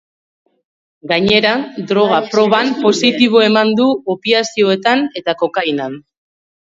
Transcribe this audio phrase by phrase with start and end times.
[1.09, 1.49] Gainera,
[1.91, 5.99] droga-proban positibo eman du opiazeotan eta kokainan.